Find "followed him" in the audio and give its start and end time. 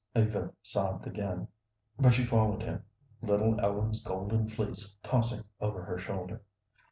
2.23-2.83